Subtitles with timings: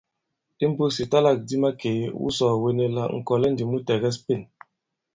[0.65, 4.41] Imbūs ìtalâkdi makèe, wu sɔ̀ɔ̀wene la ŋ̀kɔ̀lɛ ndī mu tɛ̀gɛs Pên.